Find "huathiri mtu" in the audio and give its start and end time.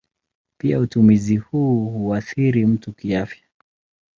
1.89-2.91